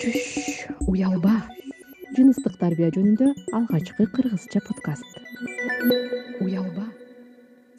[0.00, 1.34] чүш уялба.
[2.16, 5.20] Жыныстык тарбия жөнүндө алгачкы кыргызча подкаст.
[6.40, 6.89] Уялба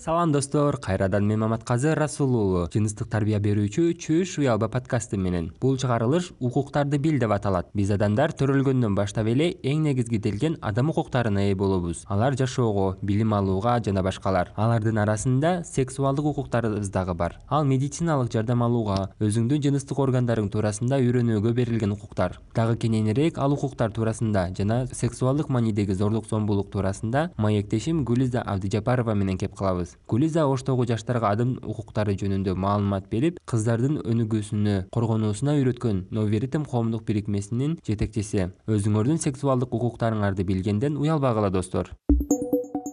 [0.04, 0.78] салам достор.
[0.78, 5.52] Кайрадан мен маматказы расул уулу жыныстык тарбия берүүчү чүш уялба подкасты менен.
[5.62, 7.68] Бул чыгарылыш укуктарды бил деп аталат.
[7.78, 12.02] Биз адамдар төрөлгөндөн баштап эле эң негизгиделген адам укуктарына ээ болобуз.
[12.10, 14.50] Алар жашоого билим алууга жана башкалар.
[14.56, 17.38] Алардын арасында сексуалдык укуктарыбыз дагы бар.
[17.48, 22.40] Ал медициналык жардам алууга өзүңдүн жыныстык органдарың туурасында үйрөнүүгө берилген укуктар.
[22.56, 29.38] Дагы кененирээк ал укуктар туурасында жана сексуалдык маанидеги зордук зомбулук туурасында маектешим гүлиза абдыжапарова менен
[29.38, 29.54] кеп
[29.92, 36.08] калабыз гүлиза оштогу жаштарга адам укуктары жөнүндө маалымат берип кыздардын өнүгүүсүнө коргонуусуна үйрөткөн
[36.42, 38.52] ритм коомдук бирикмесинин жетекчиси.
[38.68, 41.92] Өзүңөрдүн сексуалдык укуктарыңарды билгенден уялбагыла достор.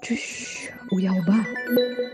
[0.03, 2.08] Чүш уялба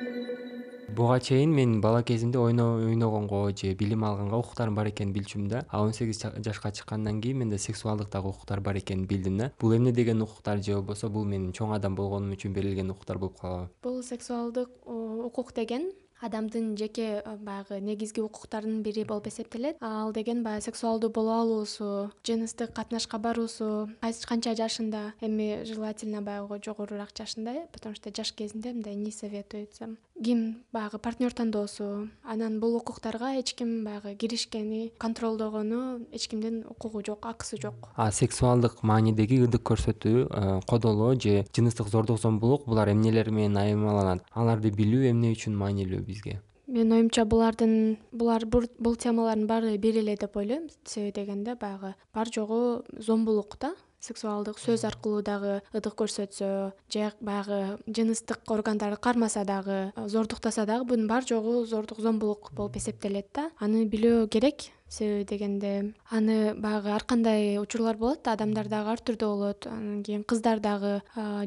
[0.94, 5.64] буга чейин мен бала кезимде ойногонго же билим алганга укуктарым бар экенин билчүмүн да.
[5.68, 9.52] А он сегиз жашка чыккандан кийин менде сексуалдыктагы укуктар бар экенин билдим да.
[9.60, 13.40] Бул эмне деген укуктар же болбосо бул менин чоң адам болгонум үчүн берилген укуктар болуп
[13.40, 13.70] калабы.
[13.82, 19.76] Бул сексуалдык укук деген адамдын жеке баягы негизги укуктарынын бири болуп эсептелет.
[19.80, 23.90] Ал деген баягы сексуалдуу боло алуусу жыныстык катнашка баруусу
[24.26, 29.96] канча жашында эми желательно баягы жогорураак жашында э потому что жаш кезинде мындай не советуется.
[30.22, 37.02] Ким баягы партнер тандоосу анан бул укуктарга эч ким баягы киришкени контролдогону эч кимдин укугу
[37.04, 37.74] жок акысы жок.
[37.96, 44.22] А сексуалдык маанидеги ырдык көрсөтүү э, кодолоо же жыныстык зордук зомбулук булар эмнелер менен айырмаланат
[44.32, 46.40] аларды билүү эмне үчүн маанилүү бизге.
[46.66, 50.70] Менин оюмча булардын булар бул темалардын баары бир эле деп ойлойм.
[50.84, 53.74] Себеби дегенде баягы бар жогу зомбулук да.
[54.00, 56.48] Сексуалдык сөз аркылуу дагы ырдык көрсөтсө
[56.92, 63.28] же баягы жыныстык органдары кармаса дагы зордуктаса дагы бунун бар жогу зордук зомбулук болуп эсептелет
[63.34, 63.50] да.
[63.60, 69.00] Аны билүү керек себеби дегенде аны баягы ар кандай учурлар болот да адамдар дагы ар
[69.00, 69.66] түрдүү болот.
[69.66, 71.02] Анан кийин кыздар дагы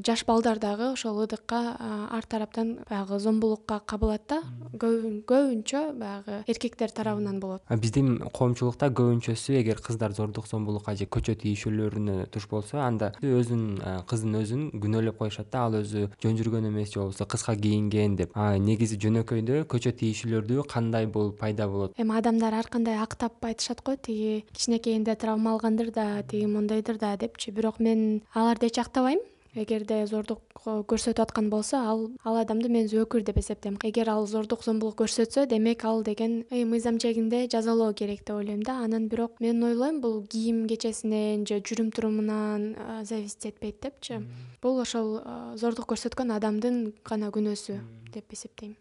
[0.05, 1.77] жаш балдар дагы ошол ыдыкка
[2.11, 4.41] ар тараптан баягы зомбулукка кабылат да.
[4.73, 7.61] Көбүнчө баягы эркектер тарабынан болот.
[7.69, 14.41] Биздин коомчулукта көбүнчөсү эгер кыздар зордук зомбулукка же көчө тийишүүлөрүнө туш болсо анда өзүн кыздын
[14.41, 18.35] өзүн күнөөлөп коюшат да ал өзү жөн жүргөн эмес же болбосо кыска кийинген деп.
[18.35, 21.93] Негизи жөнөкөйдө көчө тийишүүлөрдү кандай болуп пайда болот?
[21.97, 22.97] Эми адамдар ар кандай
[23.41, 23.95] айтышат го.
[23.95, 27.51] Тиги кичинекейинде травма алгандыр да тиги мондойдур да депчи.
[27.51, 29.19] Бирок мен аларды эч актабайм.
[29.57, 33.79] Эгерде зордук көрсөтүп аткан болсо ал ал адамды мен зөөкүр деп эсептейм.
[33.81, 38.83] Эгер ал зордук зомбулук көрсөтсө демек ал деген мыйзам чегинде жазалоо керек деп ойлойм да.
[38.83, 44.21] Анан бирок мен ойлойм бул кийим кечесинен же жүрүм турумунан зависить этпейт депчи.
[44.61, 45.21] Бул ошол
[45.55, 47.79] зордук көрсөткөн адамдын гана күнөөсү
[48.13, 48.75] деп эсептейм.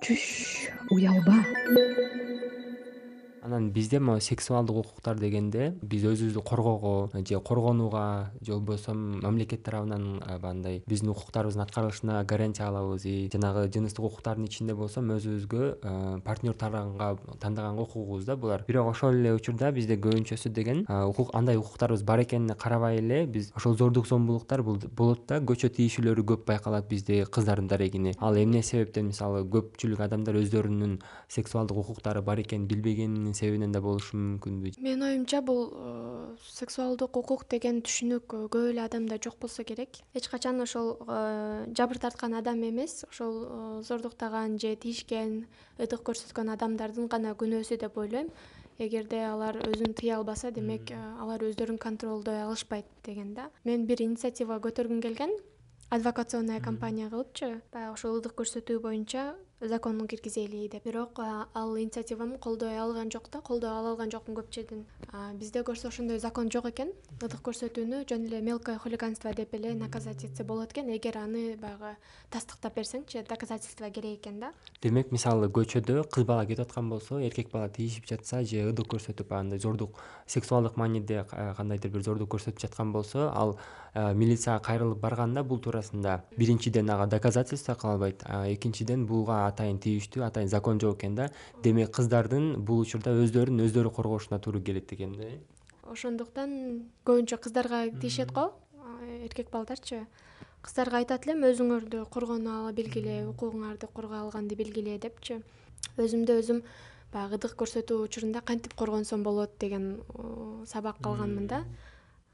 [0.00, 1.44] Чүш уялба
[3.46, 10.18] анан бизде могу сексуалдык укуктар дегенде биз өзүбүздү коргоого же коргонууга же болбосо мамлекет тарабынан
[10.18, 13.04] баягындай биздин укуктарыбыздын аткарылышына гарантия алабыз.
[13.06, 18.64] И жанагы жыныстык укуктардын ичинде болсо өзүбүзгө партнер тандаганга укугубуз да булар.
[18.66, 23.52] Бирок ошол эле учурда бизде көбүнчөсү деген укук андай укуктарыбыз бар экенине карабай эле биз
[23.56, 29.06] ошол зордук зомбулуктар болот да көчө тийишүүлөрү көп байкалат бизде кыздардын дарегине ал эмне себептен
[29.12, 34.72] мисалы көпчүлүк адамдар өздөрүнүн сексуалдык укуктары бар экенин билбегенин себебинен да болушу мүмкүнбү?
[34.82, 40.00] Менин оюмча бул э, сексуалдык укук деген түшүнүк э, көп эле адамда жок болсо керек.
[40.16, 43.04] Эч качан ошол э, жабыр тарткан адам эмес.
[43.10, 45.46] Ошол зордуктаган же тийишкен
[45.78, 48.32] ытык көрсөткөн адамдардын гана күнөөсү деп ойлойм.
[48.78, 53.50] Эгерде алар өзүн тыя албаса демек алар өздөрүн контролдой алышпайт деген да.
[53.64, 55.32] Мен бир инициатива көтөргүм келген.
[55.88, 60.84] Адвокационная компания кылыпчы баягы ошол ырдык көрсөтүү боюнча закон киргизели деп.
[60.84, 63.40] Бирок ал инициативам колдой алган жок да.
[63.40, 64.84] Колдоо ала алган жокмун көп жерден
[65.34, 66.92] бизде көрсө ошондой закон жок экен.
[67.22, 70.90] Ырдык көрсөтүүнү жөн эле мелкое хулиганство деп эле наказать этсе болот экен.
[70.94, 71.96] Эгер аны баягы
[72.30, 74.52] тастыктап берсеңчи доказательство керек экен да.
[74.82, 79.32] Демек мисалы көчөдө кыз бала кетип аткан болсо эркек бала тийишип жатса же ырдык көрсөтүп
[79.32, 79.96] андай зордук
[80.26, 81.24] сексуалдык мааниде
[81.56, 83.56] кандайдыр бир зордук көрсөтүп жаткан болсо ал
[83.94, 90.48] милицияга кайрылып барганда бул туурасында биринчиден ага доказательство кыла албайт экинчиден буга атайын тийиштүү атайын
[90.52, 91.30] закон жок экен да.
[91.62, 95.38] Демек кыздардын бул учурда өздөрүн өздөрү коргошуна туура келет экен да э?
[95.86, 98.52] Ошондуктан көбүнчө кыздарга тиешет го.
[99.24, 100.06] Эркек балдарчы
[100.66, 105.38] кыздарга айтат элем өзүңөрдү коргоно билгиле укугуңарды коргой алганды билгиле депчи.
[105.96, 106.62] Өзүмдү өзүм
[107.12, 109.58] баягы ырдык көрсөтүү учурунда кантип коргонсом болот?
[109.60, 110.00] деген
[110.66, 111.64] сабак алганмын да.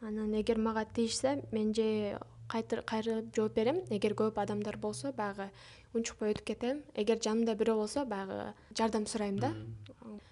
[0.01, 2.19] Анан эгер мага тийишсе мен же
[2.49, 3.81] кайрылып жооп берем.
[3.91, 5.49] Эгер көп адамдар болсо баягы
[5.95, 6.83] унчукпай өтүп кетем.
[6.95, 9.53] Эгер жанымда бирөө болсо баягы жардам сурайм да.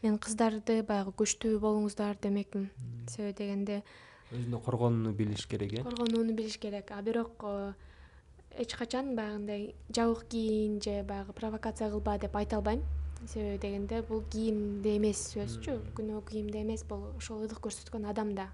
[0.02, 2.70] Мен кыздарды баягы күчтүү болуңуздар демекмин.
[3.08, 3.82] Себеби дегенде.
[4.30, 5.82] Өзүнө коргонууну билиш керек э?
[5.82, 6.90] Коргонууну билиш керек.
[6.92, 7.44] А бирок
[8.58, 12.82] эч качан баягындай жабык кийин же баягы провокация кылба деп айта албайм.
[13.26, 15.80] Себеби дегенде бул кийимде эмес сөзчү.
[15.96, 18.48] Күнөө кийимде эмес бул ошол ылдык көрсөткөн адамда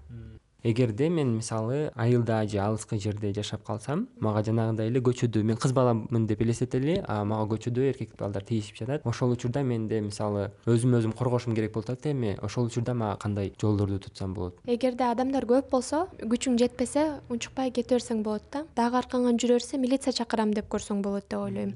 [0.67, 5.71] эгерде мен мисалы айылда же алыскы жерде жашап калсам мага жанагындай эле көчөдө мен кыз
[5.71, 9.05] баламын деп элестетели мага көчөдө эркек балдар тийишип жатат.
[9.07, 13.53] Ошол учурда менде мисалы өзүмө өзүм коргошум керек болуп атат эми ошол учурда мага кандай
[13.61, 14.59] жолдорду тутсам болот?
[14.65, 18.65] Эгерде адамдар көп болсо күчүң жетпесе унчукпай кете берсең болот да.
[18.75, 21.75] Дагы аркаңан жүрө берсе милиция чакырам деп көрсөң болот деп ойлойм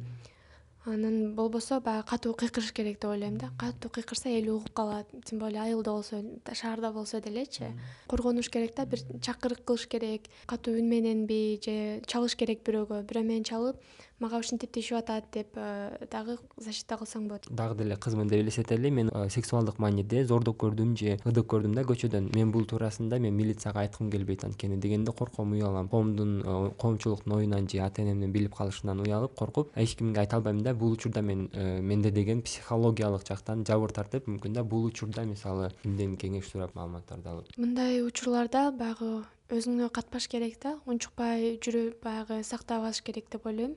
[0.85, 3.51] анан болбосо баягы катуу кыйкырыш керек деп ойлойм да.
[3.57, 6.23] Катуу кыйкырса эл угуп калат тем более айылда болсо
[6.53, 7.71] шаарда болсо делечи.
[8.07, 13.03] Коргонуш керек да бир чакырык кылыш керек катуу үн мененби же чалыш керек бирөөгө.
[13.05, 13.77] Бирөө менен чалып
[14.21, 17.47] мага ушинтип тиешип атат деп э, дагы защита кылсаң болот.
[17.49, 21.83] Дагы деле кызмын деп элестетели мен э, сексуалдык мааниде зордук көрдүм же ыдык көрдүм да
[21.89, 22.29] көчөдөн.
[22.35, 25.89] Мен бул туурасында мен милицияга айткым келбейт анткени дегенде корком уялам.
[25.89, 30.61] Коомдун э, коомчулуктун оюнан же ата энемдин билип калышынан уялып коркуп эч кимге айта албайм
[30.61, 31.49] да бул учурда мен
[31.81, 37.29] менде деген психологиялык жактан жабыр тартып мүмкүн да бул учурда мисалы кимден кеңеш сурап маалыматтарды
[37.29, 37.53] алып.
[37.57, 40.77] Мындай учурларда баягы өзүңө катпаш керек да?
[40.89, 43.75] Унчукпай жүрүп баягы сактап алыш керек деп ойлойм.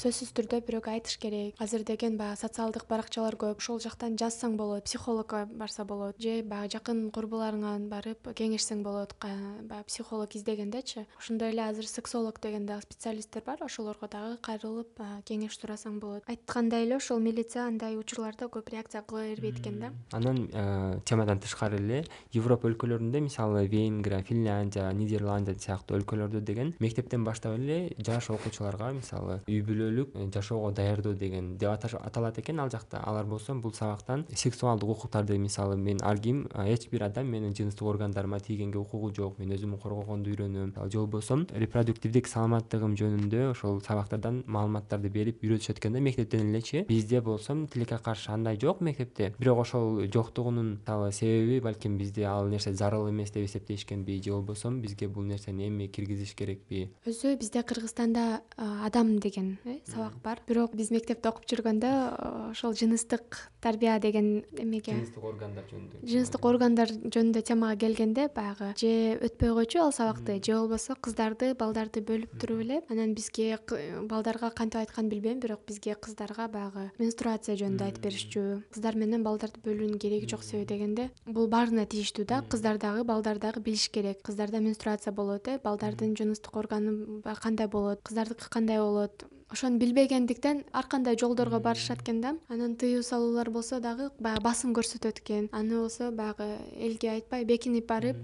[0.00, 1.56] Сөзсүз түрдө бирөөгө айтыш керек.
[1.60, 3.60] Азыр деген баягы социалдык баракчалар көп.
[3.60, 9.84] Ошол жактан жазсаң болот психологко барса болот же баягы жакын курбуларыңан барып кеңешсең болот баягы
[9.88, 13.58] психолог издегендечи ошондой эле азыр сексолог деген дагы специалисттер бар.
[13.64, 16.24] Ошолорго дагы кайрылып кеңеш сурасаң болот.
[16.28, 19.92] Айткандай эле ошол милиция андай учурларда көп реакция кыла бербейт экен да.
[20.12, 27.58] Анан темадан тышкары эле европа өлкөлөрүндө мисалы венгрия финляндия нидерландия сыяктуу өлкөлөрдө деген мектептен баштап
[27.58, 32.60] эле жаш окуучуларга мисалы үй бүлөлүк э, жашоого даярдоо деген деп аталат экен.
[32.60, 37.26] Ал жакта алар болсо бул сабактан сексуалдык укуктарды мисалы мен ар ким эч бир адам
[37.26, 40.74] менин жыныстык органдарыма тийгенге укугу жок мен өзүмдү коргогонду үйрөнөм.
[40.90, 46.84] Же болбосо репродуктивдик саламаттыгым жөнүндө ошол сабактардан маалыматтарды берип үйрөтүшөт экен да мектептен элечи.
[46.88, 49.34] Бизде болсо тилекке каршы андай жок мектепте.
[49.38, 54.70] Бирок ошол жоктугунун мисалы себеби балким бизде ал нерсе зарыл эмес деп эсептешкенби же болбосо
[54.80, 56.88] бизге бул нерсени эми киргизиш керекпи?
[57.06, 60.40] Өзү бизде кыргызстанда адам деген э, сабак бар.
[60.48, 61.90] Бирок биз мектепте окуп жүргөндө
[62.50, 68.92] ошол жыныстык тарбия деген эмеге жыныстык органдар жөнүндө жыныстык органдар жөнүндө темага келгенде баягы же
[69.20, 72.80] өтпөй койчу ал сабакты же болбосо кыздарды балдарды бөлүп туруп эле.
[72.88, 73.58] Анан бизге
[74.08, 78.44] балдарга кантип айтканын билбейм бирок бизге кыздарга баягы менструация жөнүндө айтып беришчү.
[78.72, 82.42] Кыздар менен балдарды бөлүүнүн кереги жок себеби дегенде бул баарына тийиштүү да.
[82.48, 84.22] Кыздар дагы балдар дагы билиш керек.
[84.22, 89.24] Кыздарда менструация болот э балдардын жыныстык органы кандай болот кыздардыкы кандай болот?
[89.48, 94.72] Ошону билбегендиктен ар кандай жолдорго барышат экен да анан тыюу салуулар болсо дагы баягы басым
[94.72, 95.48] көрсөтөт экен.
[95.52, 98.16] Аны болсо баягы элге айтпай бекинип барып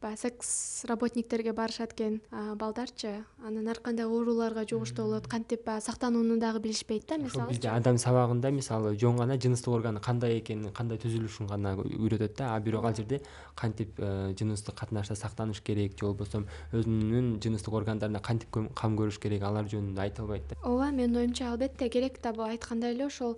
[0.00, 2.20] баягы секс работниктерге барышат экен
[2.56, 3.24] балдарчы.
[3.44, 7.98] Анан ар кандай ооруларга жугуштуу болот кантип баягы сактанууну дагы билишпейт да мисалы бизде адам
[7.98, 12.54] сабагында мисалы жөн гана жыныстык органы кандай экенин кандай түзүлүшүн гана үйрөтөт да.
[12.54, 13.20] А бирок ал жерде
[13.54, 19.42] кантип э, жыныстык катнашта сактаныш керек же болбосо өзүнүн жыныстык органдарына кантип кам көрүш керек
[19.42, 20.60] алар жөнүндө айтылбайт да.
[20.64, 23.36] Ооба менин оюмча албетте керек да бул айткандай эле ошол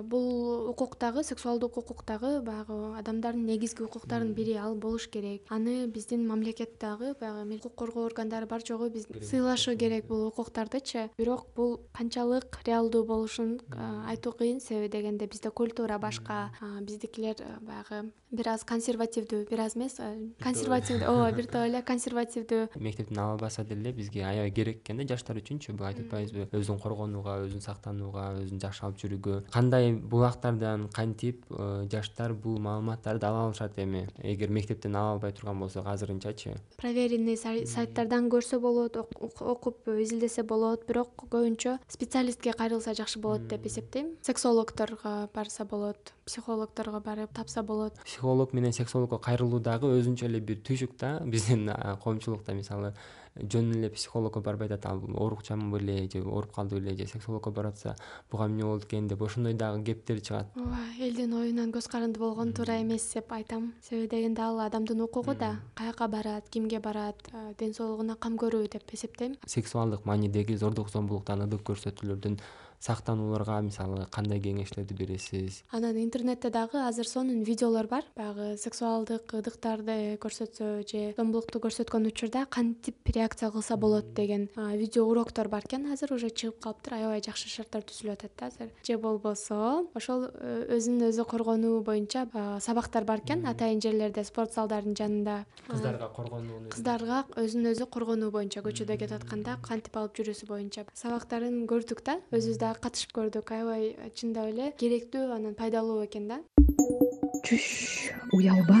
[0.00, 5.42] бул укук дагы сексуалдык укук дагы баягы адамдардын негизги укуктарынын бири ал болуш керек.
[5.48, 11.10] Аны биздин мамлекет дагы баягы укук коргоо органдары бар жогу биз сыйлашы керек бул укуктардычы.
[11.18, 13.60] Бирок бул канчалык реалдуу болушун
[14.08, 16.50] айтуу кыйын себеби дегенде бизде культура башка
[16.80, 19.98] биздикилер баягы бир аз консервативдүү бир аз эмес
[20.42, 22.68] консервативдүү ооба бир топ эле консервативдүү.
[22.80, 26.48] Мектептин ала албаса деле бизге аябай керек экен да жаштар үчүнчү буга айтып атпайбызбы.
[26.56, 29.38] Өзүн коргонууга өзүн сактанууга өзүн жакшы алып жүрүүгө.
[29.52, 34.06] Кандай булактардан кантип э, жаштар бул маалыматтарды ала алышат эми?
[34.22, 36.56] Эгер мектептен ала албай турган болсок азырынчачы.
[36.76, 44.14] Проверенный сайттардан көрсө болот окуп изилдесе болот бирок көбүнчө специалистке кайрылса жакшы болот деп эсептейм.
[44.22, 47.94] Сексологторго барса болот психологторго барып тапса болот.
[48.04, 51.70] Психолог менен сексологко кайрылуу дагы өзүнчө эле бир түйшүк да биздин
[52.02, 52.94] коомчулукта мисалы
[53.36, 57.72] жөн эле психологко барбай атат ал оорукчанмын беле же ооруп калды беле же сексологко барып
[57.72, 57.96] атса
[58.30, 60.46] буга эмне болду экен деп ошондой дагы кептер чыгат.
[60.56, 63.72] Ооба элдин оюнан көз каранды болгон туура эмес деп айтам.
[63.82, 67.16] Себеби дегенде ал адамдын укугу да каяка барат кимге барат
[67.58, 69.36] ден соолугуна кам көрүү деп эсептейм.
[69.46, 72.38] Сексуалдык маанидеги зордук зомбулуктан ыдык көрсөтүүлөрдүн
[72.82, 75.62] сактанууларга мисалы кандай кеңештерди бересиз?
[75.70, 78.04] Анан интернетте дагы азыр сонун видеолор бар.
[78.16, 85.48] Баягы сексуалдык ыдыктарды көрсөтсө же зомбулукту көрсөткөн учурда кантип реакция кылса болот деген видео уроктор
[85.48, 85.92] бар экен.
[85.92, 86.94] Азыр уже чыгып калыптыр.
[86.98, 88.72] Аябай жакшы шарттар түзүлүп атат да азыр.
[88.82, 92.26] Же болбосо ошол э, өзүн өзү коргонуу боюнча
[92.60, 93.46] сабактар бар экен.
[93.46, 99.58] Атайын жерлерде спорт залдардын жанында кыздарга коргонууну кыздарга өзүн өзү коргонуу боюнча көчөдө кетип атканда
[99.62, 100.86] кантип алып жүрүүсү боюнча.
[100.98, 102.18] Сабактарын көрдүк да.
[102.32, 103.52] Өзүбүз дагы катышып көрдүк.
[103.52, 104.72] Аябай чындап эле.
[104.78, 106.40] Керектүү анан пайдалуу экен да.
[107.44, 108.80] Чүш уялба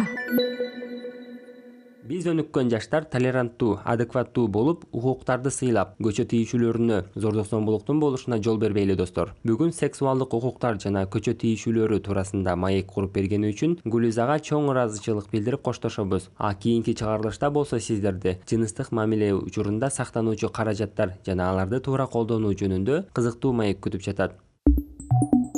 [2.08, 8.96] биз өнүккөн жаштар толеранттуу адекваттуу болуп укуктарды сыйлап көчө тийишүүлөрүнө зордук зомбулуктун болушуна жол бербейли
[8.98, 9.34] достор.
[9.46, 15.62] Бүгүн сексуалдык укуктар жана көчө тийишүүлөрү туурасында маек куруп бергени үчүн гүлүзага чоң ыраазычылык билдирип
[15.62, 16.28] коштошобуз.
[16.38, 23.04] А кийинки чыгарылышта болсо сиздерди жыныстык мамиле учурунда сактануучу каражаттар жана аларды туура колдонуу жөнүндө
[23.14, 24.34] кызыктуу маек күтүп жатат.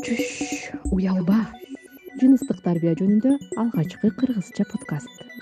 [0.05, 1.47] Чүш уялба.
[2.21, 5.34] Жыныстык тарбия жөнүндө алгачкы кыргызча подкаст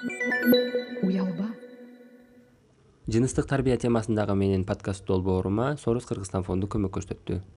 [3.12, 7.42] жыныстык тарбия темасындагы менин подкасттуу долбоорума сорус кыргызстан фонду көмөк көрсөттү